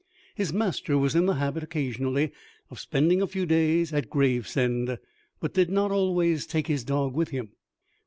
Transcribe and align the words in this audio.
His 0.33 0.51
master 0.51 0.97
was 0.97 1.13
in 1.13 1.27
the 1.27 1.35
habit, 1.35 1.61
occasionally, 1.61 2.31
of 2.71 2.79
spending 2.79 3.21
a 3.21 3.27
few 3.27 3.45
days 3.45 3.93
at 3.93 4.09
Gravesend, 4.09 4.97
but 5.39 5.53
did 5.53 5.69
not 5.69 5.91
always 5.91 6.47
take 6.47 6.65
his 6.65 6.83
dog 6.83 7.13
with 7.13 7.29
him. 7.29 7.49